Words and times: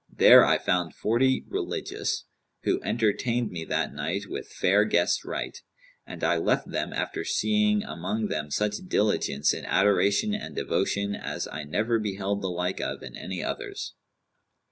There 0.09 0.43
I 0.43 0.57
found 0.57 0.95
forty 0.95 1.45
religious, 1.47 2.25
who 2.63 2.81
entertained 2.81 3.51
me 3.51 3.65
that 3.65 3.93
night 3.93 4.23
with 4.27 4.47
fair 4.51 4.83
guest 4.83 5.23
rite, 5.23 5.61
and 6.07 6.23
I 6.23 6.37
left 6.37 6.71
them 6.71 6.91
after 6.91 7.23
seeing 7.23 7.83
among 7.83 8.29
them 8.29 8.49
such 8.49 8.77
diligence 8.87 9.53
in 9.53 9.63
adoration 9.63 10.33
and 10.33 10.55
devotion 10.55 11.13
as 11.13 11.47
I 11.47 11.65
never 11.65 11.99
beheld 11.99 12.41
the 12.41 12.49
like 12.49 12.79
of 12.81 13.03
in 13.03 13.15
any 13.15 13.43
others. 13.43 13.93